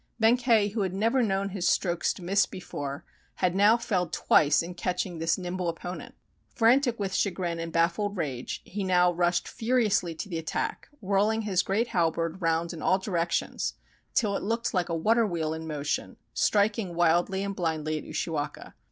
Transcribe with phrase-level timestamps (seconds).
[0.19, 3.05] Benkei, who had never known his strokes miss before,
[3.35, 6.15] had now failed twice in catching this nimble opponent.
[6.49, 11.61] Frantic with chagrin and bafifled rage, he now rushed furiously to the attack, whirling his
[11.61, 13.75] great halberd round in all directions
[14.15, 18.73] till it looked like a water wheel in motion, striking wildly and blindly at Ushiwaka.